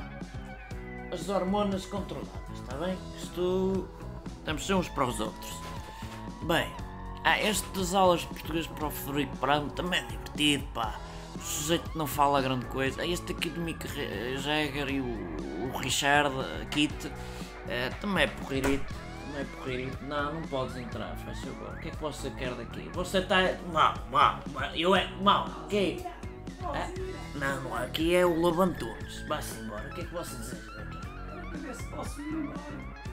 As 1.12 1.28
hormonas 1.28 1.86
controladas, 1.86 2.32
está 2.54 2.76
bem? 2.76 2.96
Isto. 3.16 3.88
Estamos 4.38 4.68
uns 4.70 4.88
para 4.88 5.06
os 5.06 5.20
outros. 5.20 5.52
Bem, 6.42 6.68
ah, 7.22 7.40
este 7.40 7.68
das 7.78 7.94
aulas 7.94 8.22
de 8.22 8.26
português 8.26 8.66
para 8.66 8.88
o 8.88 8.90
Frederico 8.90 9.36
Prado 9.36 9.70
também 9.70 10.00
é 10.00 10.06
divertido, 10.06 10.64
pá. 10.74 10.98
O 11.42 11.44
sujeito 11.44 11.98
não 11.98 12.06
fala 12.06 12.40
grande 12.40 12.66
coisa. 12.66 13.04
Este 13.04 13.32
aqui 13.32 13.50
do 13.50 13.60
Mick 13.60 13.84
Jagger 14.38 14.88
e 14.88 15.00
o, 15.00 15.72
o 15.74 15.78
Richard 15.78 16.32
Kit 16.70 17.10
é, 17.68 17.90
também 18.00 18.24
é 18.24 18.26
porririto. 18.28 18.94
Também 19.26 19.40
é 19.40 19.44
porririto. 19.56 20.04
Não, 20.04 20.34
não 20.34 20.42
podes 20.42 20.76
entrar, 20.76 21.16
faz 21.16 21.40
favor. 21.40 21.74
O 21.74 21.80
que 21.80 21.88
é 21.88 21.90
que 21.90 22.00
você 22.00 22.30
quer 22.30 22.54
daqui? 22.54 22.88
Você 22.92 23.18
está. 23.18 23.38
Mal, 23.72 23.94
mal, 24.10 24.38
mal. 24.52 24.70
Eu 24.74 24.94
é. 24.94 25.10
Mal. 25.20 25.48
Que 25.68 26.04
é? 26.06 26.22
Não, 27.34 27.60
não, 27.62 27.74
aqui 27.74 28.14
é 28.14 28.24
o 28.24 28.38
Lobo 28.38 28.62
Antunes. 28.62 29.26
Vá-se 29.26 29.60
embora. 29.60 29.88
O 29.88 29.94
que 29.94 30.02
é 30.02 30.04
que 30.04 30.14
você 30.14 30.36
deseja 30.36 30.72
daqui? 30.76 30.92
ver 31.58 31.74
se 31.74 31.84
posso 31.88 32.20
ir. 32.20 32.50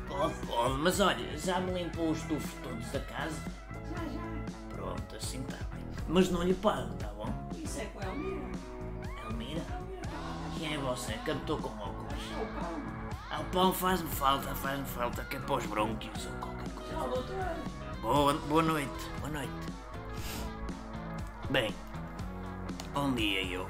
Pode, 0.07 0.33
pode, 0.48 0.77
mas 0.79 1.00
olha, 1.00 1.38
já 1.38 1.59
me 1.59 1.71
limpou 1.71 2.12
os 2.12 2.21
tufos 2.24 2.51
todos 2.63 2.91
da 2.91 3.00
casa. 3.00 3.41
Já, 3.89 3.95
já. 3.95 4.75
Pronto, 4.75 5.15
assim 5.15 5.41
está 5.41 5.57
bem. 5.71 5.86
Mas 6.07 6.29
não 6.29 6.43
lhe 6.43 6.53
pago, 6.53 6.93
tá 6.95 7.07
bom? 7.09 7.48
Isso 7.69 7.81
é 7.81 7.85
com 7.85 7.99
a 7.99 8.05
Elmira. 8.05 8.49
Elmira? 9.25 9.61
Quem 10.57 10.73
é 10.73 10.77
você? 10.79 11.13
Cantou 11.23 11.59
com 11.59 11.69
óculos. 11.69 12.13
É 12.33 12.41
o 12.41 12.47
pão. 12.47 12.81
Ah, 13.29 13.41
o 13.41 13.43
pão 13.45 13.71
faz-me 13.71 14.09
falta, 14.09 14.55
faz-me 14.55 14.85
falta, 14.88 15.23
que 15.25 15.38
é 15.38 15.39
para 15.39 15.53
os 15.53 15.67
bronquios 15.67 16.25
ou 16.25 16.31
qualquer 16.39 16.67
coisa. 16.73 16.91
Tchau, 16.91 17.09
doutor. 17.09 17.55
Boa, 18.01 18.33
boa 18.33 18.63
noite, 18.63 19.09
boa 19.19 19.31
noite. 19.31 19.53
Bem, 21.51 21.75
onde 22.95 23.21
ia 23.21 23.43
eu? 23.43 23.67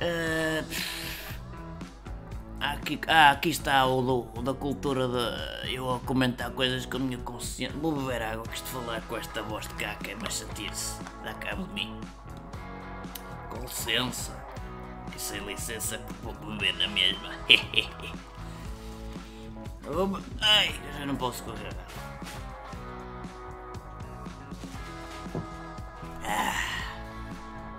Ah, 0.00 0.64
aqui, 2.72 3.00
ah, 3.06 3.30
aqui 3.30 3.50
está 3.50 3.86
o, 3.86 4.00
do- 4.02 4.38
o 4.38 4.42
da 4.42 4.54
cultura 4.54 5.06
de 5.08 5.74
eu 5.74 5.92
a 5.94 6.00
comentar 6.00 6.50
coisas 6.50 6.86
com 6.86 6.96
a 6.96 7.00
minha 7.00 7.18
consciência. 7.18 7.76
Vou 7.78 7.92
beber 7.92 8.22
água, 8.22 8.44
que 8.44 8.54
isto 8.56 8.68
falar 8.68 9.00
com 9.02 9.16
esta 9.16 9.42
voz 9.42 9.66
de 9.68 9.74
caca 9.74 10.10
é 10.10 10.14
mais 10.16 10.34
chatice. 10.38 10.98
Dá 11.22 11.34
cabo 11.34 11.64
de 11.64 11.72
mim. 11.74 12.00
Com 13.50 13.60
licença. 13.60 14.32
E 15.14 15.18
sem 15.20 15.40
licença, 15.44 16.00
vou 16.22 16.32
beber 16.34 16.74
na 16.78 16.88
mesma. 16.88 17.30
Vou 19.86 20.18
Ai, 20.40 20.74
eu 20.88 20.98
já 21.00 21.04
não 21.04 21.14
posso 21.14 21.42
correr. 21.44 21.68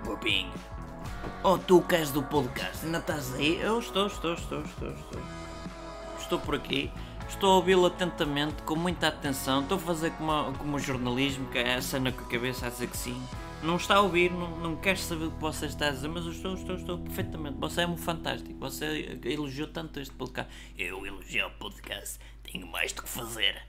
Bobinho. 0.04 0.52
Oh, 1.42 1.58
tu 1.58 1.80
que 1.82 1.96
és 1.96 2.10
do 2.10 2.22
podcast, 2.22 2.84
ainda 2.84 2.98
estás 2.98 3.34
aí? 3.34 3.60
Eu 3.60 3.78
estou, 3.78 4.06
estou, 4.06 4.34
estou, 4.34 4.62
estou, 4.62 4.90
estou. 4.90 5.22
Estou 6.18 6.38
por 6.40 6.54
aqui. 6.54 6.90
Estou 7.28 7.52
a 7.52 7.54
ouvi-lo 7.56 7.86
atentamente, 7.86 8.62
com 8.62 8.76
muita 8.76 9.08
atenção. 9.08 9.62
Estou 9.62 9.78
a 9.78 9.80
fazer 9.80 10.10
como, 10.12 10.52
como 10.58 10.76
o 10.76 10.78
jornalismo, 10.78 11.48
que 11.48 11.58
é 11.58 11.74
a 11.74 11.82
cena 11.82 12.12
com 12.12 12.24
a 12.24 12.28
cabeça 12.28 12.66
a 12.66 12.70
dizer 12.70 12.88
que 12.88 12.96
sim. 12.96 13.20
Não 13.62 13.76
está 13.76 13.96
a 13.96 14.00
ouvir, 14.00 14.30
não, 14.30 14.58
não 14.58 14.76
quer 14.76 14.96
saber 14.96 15.26
o 15.26 15.30
que 15.30 15.40
você 15.40 15.66
está 15.66 15.88
a 15.88 15.90
dizer, 15.90 16.08
mas 16.08 16.24
eu 16.24 16.32
estou, 16.32 16.54
estou, 16.54 16.76
estou 16.76 16.98
perfeitamente. 16.98 17.56
Você 17.58 17.82
é 17.82 17.86
um 17.86 17.96
fantástico. 17.96 18.58
Você 18.60 19.18
elogiou 19.24 19.68
tanto 19.68 20.00
este 20.00 20.14
podcast. 20.14 20.52
Eu 20.78 21.06
elogio 21.06 21.46
o 21.46 21.50
podcast, 21.52 22.18
tenho 22.42 22.66
mais 22.66 22.92
do 22.92 23.02
que 23.02 23.08
fazer. 23.08 23.62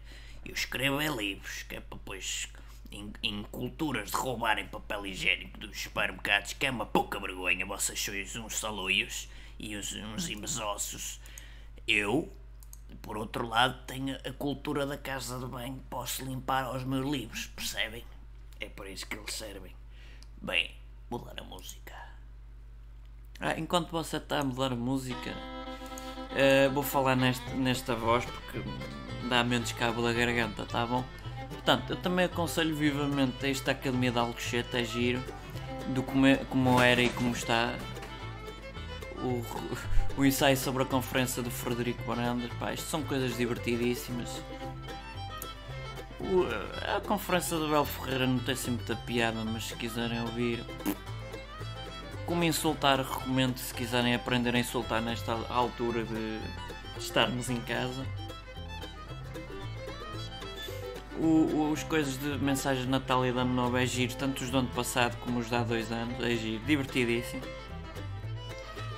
Eu 0.45 0.53
escrevo 0.53 1.01
é 1.01 1.07
livros, 1.07 1.63
que 1.63 1.75
é 1.75 1.79
para 1.79 1.97
depois 1.97 2.47
em, 2.91 3.11
em 3.21 3.43
culturas 3.43 4.11
de 4.11 4.17
roubarem 4.17 4.67
papel 4.67 5.05
higiênico 5.05 5.59
dos 5.59 5.79
supermercados, 5.79 6.53
que 6.53 6.65
é 6.65 6.71
uma 6.71 6.85
pouca 6.85 7.19
vergonha, 7.19 7.65
vocês 7.65 7.99
sois 7.99 8.35
uns 8.35 8.57
saloios 8.57 9.27
e 9.59 9.77
uns, 9.77 9.93
uns. 9.93 11.21
Eu, 11.87 12.31
por 13.01 13.17
outro 13.17 13.47
lado, 13.47 13.85
tenho 13.85 14.15
a 14.15 14.33
cultura 14.33 14.85
da 14.85 14.97
casa 14.97 15.39
de 15.39 15.45
banho, 15.45 15.81
posso 15.89 16.23
limpar 16.23 16.75
os 16.75 16.83
meus 16.83 17.09
livros, 17.09 17.47
percebem? 17.47 18.05
É 18.59 18.67
para 18.67 18.89
isso 18.89 19.05
que 19.05 19.15
eles 19.15 19.33
servem. 19.33 19.73
Bem, 20.41 20.71
mudar 21.09 21.39
a 21.39 21.43
música. 21.43 21.95
Ah, 23.39 23.57
enquanto 23.57 23.91
você 23.91 24.17
está 24.17 24.39
a 24.39 24.43
mudar 24.43 24.71
a 24.71 24.75
música, 24.75 25.33
eh, 26.35 26.67
vou 26.69 26.83
falar 26.83 27.15
neste, 27.15 27.49
nesta 27.51 27.95
voz 27.95 28.25
porque 28.25 28.63
dá 29.29 29.43
menos 29.43 29.71
cabo 29.73 30.01
da 30.01 30.11
garganta, 30.11 30.65
tá 30.65 30.85
bom? 30.85 31.05
Portanto, 31.49 31.89
eu 31.91 31.95
também 31.97 32.25
aconselho 32.25 32.75
vivamente 32.75 33.49
esta 33.49 33.71
Academia 33.71 34.11
de 34.11 34.19
Alcochete, 34.19 34.77
é 34.77 34.83
giro, 34.83 35.21
do 35.89 36.01
como, 36.03 36.25
como 36.49 36.81
era 36.81 37.01
e 37.01 37.09
como 37.09 37.31
está. 37.33 37.73
O, 39.17 39.43
o 40.21 40.25
ensaio 40.25 40.57
sobre 40.57 40.83
a 40.83 40.85
conferência 40.85 41.41
do 41.43 41.49
Frederico 41.51 42.03
Barandas, 42.03 42.51
pá, 42.59 42.73
isto 42.73 42.87
são 42.89 43.01
coisas 43.03 43.35
divertidíssimas. 43.37 44.29
O- 46.19 46.47
a 46.95 46.99
conferência 47.01 47.57
do 47.57 47.67
Bel 47.69 47.85
Ferreira 47.85 48.25
não 48.27 48.39
tem 48.39 48.53
assim 48.53 48.71
muita 48.71 48.95
piada, 48.95 49.43
mas 49.45 49.65
se 49.67 49.75
quiserem 49.75 50.19
ouvir, 50.21 50.63
como 52.25 52.43
insultar, 52.43 52.99
recomendo 52.99 53.57
se 53.57 53.73
quiserem 53.73 54.13
aprender 54.15 54.55
a 54.55 54.59
insultar 54.59 55.01
nesta 55.01 55.33
altura 55.49 56.03
de 56.03 56.39
estarmos 56.97 57.49
em 57.49 57.57
casa. 57.61 58.05
O- 61.19 61.71
os 61.71 61.83
coisas 61.83 62.17
de 62.19 62.37
mensagens 62.43 62.85
de 62.85 62.91
Natal 62.91 63.25
e 63.25 63.31
de 63.31 63.39
Ano 63.39 63.53
Novo 63.53 63.75
é 63.77 63.85
giro, 63.85 64.13
tanto 64.15 64.43
os 64.43 64.49
do 64.51 64.57
ano 64.59 64.69
passado 64.69 65.17
como 65.21 65.39
os 65.39 65.49
de 65.49 65.55
há 65.55 65.63
dois 65.63 65.91
anos, 65.91 66.23
é 66.23 66.35
giro, 66.35 66.63
divertidíssimo. 66.65 67.41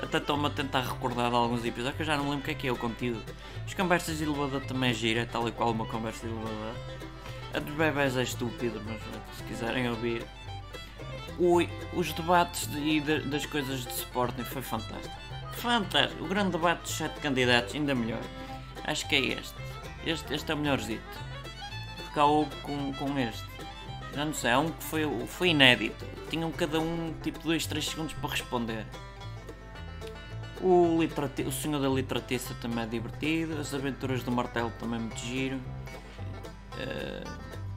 Até 0.01 0.17
estou-me 0.17 0.47
a 0.47 0.49
tentar 0.49 0.81
recordar 0.81 1.29
de 1.29 1.35
alguns 1.35 1.63
episódios 1.63 1.95
que 1.95 2.01
eu 2.01 2.05
já 2.05 2.17
não 2.17 2.25
lembro 2.29 2.39
o 2.39 2.43
que 2.43 2.51
é 2.51 2.53
que 2.53 2.67
é 2.67 2.71
o 2.71 2.75
conteúdo. 2.75 3.23
As 3.65 3.73
conversas 3.73 4.17
de 4.17 4.23
elevador 4.23 4.61
também 4.61 4.89
é 4.91 4.93
gira, 4.93 5.25
tal 5.25 5.47
e 5.47 5.51
qual 5.51 5.71
uma 5.71 5.85
conversa 5.85 6.25
de 6.27 6.33
elevador. 6.33 6.73
A 7.53 7.59
dos 7.59 7.73
bebés 7.75 8.15
é 8.17 8.23
estúpida, 8.23 8.81
mas 8.85 9.01
se 9.38 9.43
quiserem 9.43 9.89
ouvir. 9.89 10.25
Ui, 11.38 11.69
os 11.93 12.11
debates 12.13 12.67
de- 12.67 12.79
e 12.79 12.99
de- 13.01 13.19
das 13.21 13.45
coisas 13.45 13.85
de 13.85 13.93
Sporting 13.93 14.43
foi 14.43 14.61
fantástico. 14.61 15.15
Fantástico. 15.53 16.23
O 16.23 16.27
grande 16.27 16.51
debate 16.51 16.81
dos 16.81 16.91
sete 16.91 17.19
candidatos, 17.21 17.75
ainda 17.75 17.95
melhor. 17.95 18.21
Acho 18.85 19.07
que 19.07 19.15
é 19.15 19.19
este. 19.19 19.55
Este, 20.05 20.33
este 20.33 20.51
é 20.51 20.55
o 20.55 20.57
melhorzito. 20.57 21.28
Houve 22.15 22.55
com, 22.57 22.93
com 22.93 23.19
este. 23.19 23.45
Já 24.13 24.25
não 24.25 24.33
sei, 24.33 24.51
há 24.51 24.59
um 24.59 24.71
que 24.71 24.83
foi, 24.83 25.03
foi 25.27 25.49
inédito. 25.49 26.05
Tinham 26.29 26.51
cada 26.51 26.79
um 26.79 27.13
tipo 27.21 27.39
2, 27.39 27.65
3 27.65 27.85
segundos 27.85 28.13
para 28.13 28.29
responder. 28.29 28.85
O, 30.61 30.97
o 30.97 31.51
Senhor 31.51 31.79
da 31.79 31.87
Litratiça 31.87 32.53
também 32.61 32.83
é 32.83 32.87
divertido. 32.87 33.59
As 33.59 33.73
Aventuras 33.73 34.23
do 34.23 34.31
Martelo 34.31 34.71
também 34.79 34.97
é 34.97 35.01
muito 35.01 35.19
giro. 35.19 35.59
Eh, 36.77 37.23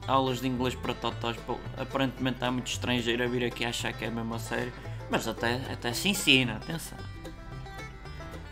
aulas 0.07 0.41
de 0.41 0.47
inglês 0.47 0.75
para 0.75 0.93
totós. 0.93 1.37
Aparentemente 1.77 2.43
há 2.43 2.51
muito 2.51 2.67
estrangeiro 2.67 3.23
a 3.23 3.27
vir 3.27 3.45
aqui 3.45 3.63
achar 3.63 3.93
que 3.93 4.05
é 4.05 4.09
mesmo 4.09 4.33
a 4.33 4.39
sério. 4.39 4.73
Mas 5.09 5.27
até, 5.27 5.55
até 5.71 5.93
se 5.93 6.09
ensina, 6.09 6.55
atenção. 6.57 6.97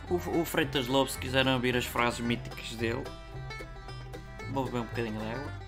O, 0.10 0.16
o 0.42 0.46
Freitas 0.46 0.88
Lobo, 0.88 1.10
se 1.10 1.18
quiserem 1.18 1.54
ouvir 1.54 1.76
as 1.76 1.86
frases 1.86 2.20
míticas 2.20 2.72
dele, 2.76 3.04
vou 4.52 4.66
beber 4.66 4.80
um 4.80 4.86
bocadinho 4.86 5.20
de. 5.20 5.62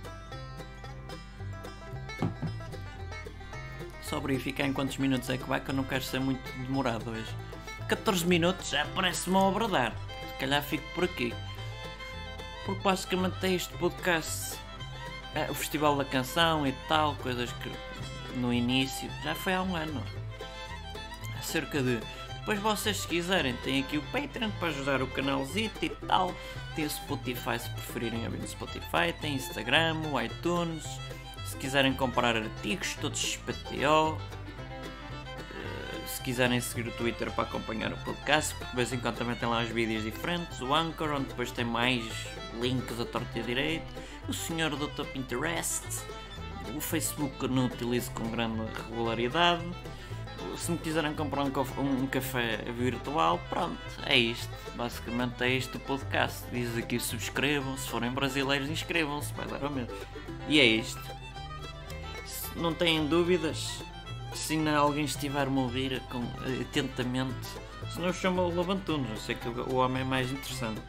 Só 4.14 4.20
verificar 4.20 4.68
em 4.68 4.74
quantos 4.74 4.98
minutos 4.98 5.28
é 5.32 5.40
que 5.40 5.50
vai, 5.50 5.60
que 5.60 5.72
eu 5.72 5.74
não 5.74 5.84
quero 5.84 6.04
ser 6.04 6.20
muito 6.20 6.40
demorado 6.60 7.10
hoje. 7.10 7.36
14 7.90 8.24
minutos 8.28 8.70
já 8.70 8.86
parece-me 8.94 9.36
uma 9.36 9.46
obra 9.46 9.68
de 9.68 9.76
arte. 9.76 9.98
Se 10.28 10.34
calhar 10.36 10.62
fico 10.62 10.84
por 10.94 11.06
aqui. 11.06 11.34
Porque 12.64 12.80
basicamente 12.84 13.44
é 13.44 13.54
este 13.54 13.74
podcast. 13.74 14.56
É, 15.34 15.50
o 15.50 15.56
Festival 15.56 15.98
da 15.98 16.06
Canção 16.06 16.68
e 16.68 16.72
tal, 16.88 17.16
coisas 17.24 17.52
que 17.54 17.72
no 18.38 18.54
início 18.54 19.10
já 19.24 19.34
foi 19.34 19.56
há 19.56 19.64
um 19.64 19.76
ano. 19.76 20.04
Há 21.36 21.42
cerca 21.42 21.82
de. 21.82 22.00
Depois 22.38 22.60
vocês 22.60 22.98
se 22.98 23.08
quiserem, 23.08 23.56
tem 23.64 23.82
aqui 23.82 23.98
o 23.98 24.04
Patreon 24.12 24.52
para 24.60 24.68
ajudar 24.68 25.02
o 25.02 25.08
canalzito 25.08 25.84
e 25.84 25.90
tal. 25.90 26.36
Tem 26.76 26.86
o 26.86 26.90
Spotify 26.92 27.58
se 27.58 27.70
preferirem 27.72 28.26
ouvir 28.26 28.38
no 28.38 28.48
Spotify, 28.48 29.12
tem 29.20 29.34
Instagram, 29.34 29.96
o 30.12 30.22
iTunes. 30.22 30.86
Se 31.54 31.60
quiserem 31.60 31.94
comprar 31.94 32.36
artigos, 32.36 32.96
todos 32.96 33.20
XPTO. 33.20 34.18
Eh, 35.54 36.08
Se 36.08 36.20
quiserem 36.24 36.60
seguir 36.60 36.88
o 36.90 36.92
Twitter 36.94 37.30
para 37.30 37.44
acompanhar 37.44 37.94
o 37.94 37.98
podcast, 37.98 38.56
porque 38.56 38.72
de 38.72 38.76
vez 38.76 38.92
em 38.92 38.98
quando 38.98 39.18
também 39.18 39.36
tem 39.36 39.48
lá 39.48 39.62
os 39.62 39.70
vídeos 39.70 40.04
diferentes, 40.04 40.60
o 40.62 40.74
Anchor, 40.74 41.12
onde 41.12 41.26
depois 41.26 41.52
tem 41.52 41.64
mais 41.64 42.04
links 42.60 43.00
a 43.00 43.06
torta 43.06 43.38
e 43.38 43.42
a 43.42 43.44
direito, 43.44 43.86
o 44.28 44.34
senhor 44.34 44.76
Dr. 44.76 45.06
Pinterest, 45.14 45.86
o 46.76 46.82
Facebook 46.82 47.38
que 47.38 47.48
não 47.48 47.68
utilizo 47.68 48.10
com 48.14 48.28
grande 48.32 48.60
regularidade, 48.88 49.64
se 50.58 50.72
me 50.72 50.80
quiserem 50.80 51.14
comprar 51.14 51.44
um, 51.44 52.04
um 52.04 52.08
café 52.08 52.58
virtual, 52.76 53.40
pronto, 53.48 53.78
é 54.08 54.18
isto. 54.18 54.50
Basicamente 54.76 55.44
é 55.44 55.50
isto 55.50 55.78
o 55.78 55.82
podcast. 55.82 56.44
Diz 56.52 56.76
aqui 56.76 57.00
subscrevam, 57.00 57.78
se 57.78 57.88
forem 57.88 58.10
brasileiros 58.12 58.70
inscrevam-se, 58.70 59.32
vai 59.34 59.46
dar 59.48 59.64
ao 59.64 59.70
mesmo. 59.70 59.96
E 60.50 60.60
é 60.60 60.66
isto. 60.66 61.00
Não 62.56 62.74
têm 62.74 63.08
dúvidas, 63.08 63.84
se 64.34 64.54
ainda 64.54 64.78
alguém 64.78 65.06
estiver-me 65.06 65.60
a 65.60 65.62
ouvir 65.62 66.02
com, 66.04 66.24
atentamente, 66.62 67.48
se 67.92 68.00
não 68.00 68.14
chama 68.14 68.44
o 68.44 68.56
Labantunos, 68.56 69.10
eu 69.10 69.18
sei 69.18 69.36
que 69.36 69.48
o 69.50 69.70
o 69.70 69.76
homem 69.76 70.02
é 70.02 70.06
mais 70.06 70.32
interessante. 70.32 70.82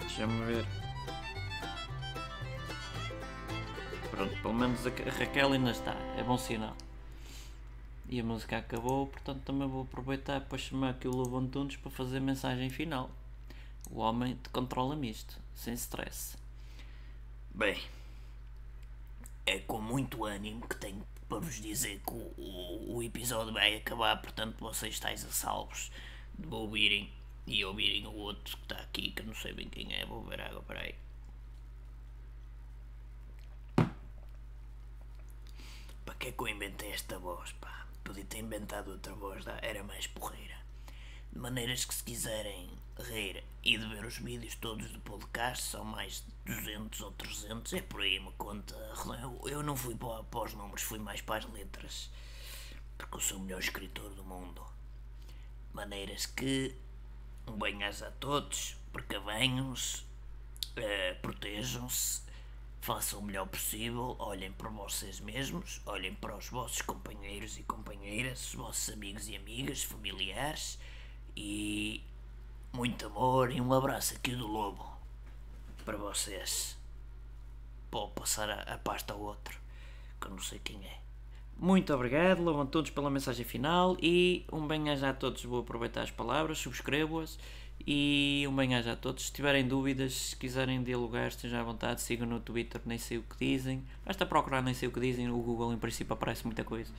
Deixa-me 0.00 0.44
ver. 0.44 0.66
Pronto, 4.10 4.42
pelo 4.42 4.54
menos 4.54 4.86
a 4.86 4.90
Raquel 5.18 5.52
ainda 5.52 5.70
está, 5.70 5.94
é 6.16 6.22
bom 6.22 6.38
sinal. 6.38 6.76
E 8.08 8.20
a 8.20 8.24
música 8.24 8.58
acabou, 8.58 9.06
portanto 9.06 9.42
também 9.44 9.66
vou 9.66 9.82
aproveitar 9.82 10.40
para 10.42 10.58
chamar 10.58 10.90
aqui 10.90 11.08
o 11.08 11.10
Lobo 11.10 11.38
Antunes 11.38 11.76
para 11.76 11.90
fazer 11.90 12.18
a 12.18 12.20
mensagem 12.20 12.70
final. 12.70 13.10
O 13.90 14.00
homem 14.00 14.38
controla-me 14.52 15.10
isto, 15.10 15.36
sem 15.54 15.74
stress. 15.74 16.36
Bem, 17.50 17.80
é 19.54 19.60
com 19.60 19.80
muito 19.80 20.24
ânimo 20.24 20.66
que 20.66 20.76
tenho 20.76 21.06
para 21.28 21.38
vos 21.38 21.60
dizer 21.60 22.00
que 22.06 22.12
o, 22.12 22.34
o, 22.36 22.96
o 22.96 23.02
episódio 23.02 23.52
vai 23.52 23.76
acabar, 23.76 24.20
portanto 24.20 24.58
vocês 24.58 24.94
estáis 24.94 25.24
a 25.24 25.30
salvos 25.30 25.90
de 26.38 26.52
ouvirem 26.52 27.12
e 27.46 27.64
ouvirem 27.64 28.06
o 28.06 28.14
outro 28.14 28.56
que 28.56 28.62
está 28.62 28.76
aqui, 28.76 29.10
que 29.10 29.22
não 29.22 29.34
sei 29.34 29.52
bem 29.52 29.68
quem 29.68 29.92
é, 29.94 30.04
vou 30.06 30.22
ver 30.24 30.40
água, 30.40 30.62
peraí. 30.62 30.94
Para 36.04 36.14
que 36.18 36.28
é 36.28 36.32
que 36.32 36.40
eu 36.42 36.48
inventei 36.48 36.90
esta 36.90 37.18
voz, 37.18 37.52
pá? 37.52 37.86
Podia 38.02 38.24
ter 38.24 38.38
inventado 38.38 38.90
outra 38.90 39.14
voz, 39.14 39.44
era 39.62 39.82
mais 39.84 40.06
porreira. 40.06 40.56
De 41.32 41.38
maneiras 41.38 41.84
que 41.84 41.94
se 41.94 42.04
quiserem 42.04 42.70
rir 42.98 43.42
e 43.62 43.76
de 43.76 43.86
ver 43.86 44.04
os 44.04 44.18
vídeos 44.18 44.54
todos 44.56 44.90
do 44.90 45.00
podcast, 45.00 45.64
são 45.64 45.84
mais 45.84 46.24
de 46.44 46.54
200 46.54 47.00
ou 47.00 47.12
300, 47.12 47.72
é 47.72 47.82
por 47.82 48.02
aí 48.02 48.18
uma 48.18 48.32
conta. 48.32 48.74
Eu, 49.20 49.40
eu 49.48 49.62
não 49.62 49.76
fui 49.76 49.94
para, 49.94 50.22
para 50.24 50.44
os 50.44 50.54
números, 50.54 50.82
fui 50.82 50.98
mais 50.98 51.20
para 51.20 51.38
as 51.38 51.52
letras. 51.52 52.10
Porque 52.96 53.16
eu 53.16 53.20
sou 53.20 53.38
o 53.38 53.40
melhor 53.40 53.60
escritor 53.60 54.14
do 54.14 54.24
mundo. 54.24 54.62
Maneiras 55.72 56.26
que 56.26 56.76
banhas 57.44 58.02
a 58.02 58.10
todos, 58.12 58.76
precavenham-se, 58.92 60.04
eh, 60.76 61.14
protejam-se, 61.14 62.22
façam 62.80 63.18
o 63.18 63.22
melhor 63.22 63.46
possível, 63.46 64.14
olhem 64.18 64.52
para 64.52 64.68
vocês 64.68 65.18
mesmos, 65.20 65.80
olhem 65.86 66.14
para 66.14 66.36
os 66.36 66.48
vossos 66.48 66.82
companheiros 66.82 67.58
e 67.58 67.62
companheiras, 67.62 68.48
os 68.48 68.54
vossos 68.54 68.92
amigos 68.92 69.28
e 69.28 69.36
amigas, 69.36 69.82
familiares 69.82 70.78
e 71.36 72.04
muito 72.74 73.06
amor 73.06 73.52
e 73.52 73.60
um 73.60 73.72
abraço 73.72 74.14
aqui 74.14 74.34
do 74.34 74.48
Lobo 74.48 74.84
para 75.84 75.96
vocês. 75.96 76.76
Vou 77.88 78.08
passar 78.08 78.50
a, 78.50 78.62
a 78.62 78.76
pasta 78.78 79.14
ao 79.14 79.20
outro, 79.20 79.60
que 80.20 80.26
eu 80.26 80.32
não 80.32 80.40
sei 80.40 80.58
quem 80.58 80.84
é. 80.84 80.98
Muito 81.56 81.94
obrigado, 81.94 82.42
Lobo 82.42 82.60
Antunes, 82.60 82.90
pela 82.90 83.08
mensagem 83.08 83.44
final 83.44 83.96
e 84.02 84.44
um 84.52 84.66
bem-aja 84.66 85.10
a 85.10 85.14
todos. 85.14 85.44
Vou 85.44 85.60
aproveitar 85.60 86.02
as 86.02 86.10
palavras, 86.10 86.58
subscrevo-as 86.58 87.38
e 87.86 88.44
um 88.48 88.56
bem-aja 88.56 88.94
a 88.94 88.96
todos. 88.96 89.26
Se 89.26 89.32
tiverem 89.32 89.68
dúvidas, 89.68 90.12
se 90.12 90.36
quiserem 90.36 90.82
dialogar, 90.82 91.28
estejam 91.28 91.60
à 91.60 91.62
vontade, 91.62 92.02
sigam 92.02 92.26
no 92.26 92.40
Twitter, 92.40 92.80
nem 92.84 92.98
sei 92.98 93.18
o 93.18 93.22
que 93.22 93.36
dizem. 93.36 93.84
Basta 94.04 94.26
procurar, 94.26 94.62
nem 94.62 94.74
sei 94.74 94.88
o 94.88 94.90
que 94.90 94.98
dizem, 94.98 95.30
o 95.30 95.38
Google 95.38 95.72
em 95.72 95.78
princípio 95.78 96.12
aparece 96.12 96.44
muita 96.44 96.64
coisa. 96.64 96.92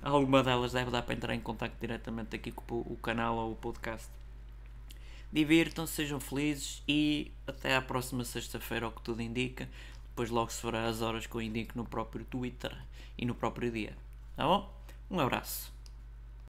Alguma 0.00 0.44
delas 0.44 0.70
deve 0.70 0.92
dar 0.92 1.02
para 1.02 1.14
entrar 1.14 1.34
em 1.34 1.40
contato 1.40 1.72
diretamente 1.80 2.36
aqui 2.36 2.52
com 2.52 2.76
o 2.76 2.96
canal 3.02 3.36
ou 3.36 3.52
o 3.52 3.56
podcast. 3.56 4.08
Divirtam-se, 5.36 5.92
sejam 5.92 6.18
felizes 6.18 6.82
e 6.88 7.30
até 7.46 7.76
à 7.76 7.82
próxima 7.82 8.24
sexta-feira, 8.24 8.86
ao 8.86 8.90
que 8.90 9.02
tudo 9.02 9.20
indica. 9.20 9.68
Depois 10.08 10.30
logo 10.30 10.50
se 10.50 10.62
fará 10.62 10.86
as 10.86 11.02
horas 11.02 11.26
que 11.26 11.34
eu 11.34 11.42
indico 11.42 11.76
no 11.76 11.84
próprio 11.84 12.24
Twitter 12.24 12.74
e 13.18 13.26
no 13.26 13.34
próprio 13.34 13.70
dia. 13.70 13.94
Tá 14.34 14.46
bom? 14.46 14.74
Um 15.10 15.20
abraço. 15.20 15.75